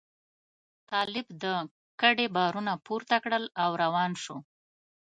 [0.89, 1.45] طالب د
[2.01, 4.37] کډې بارونه پورته کړل او روان شو.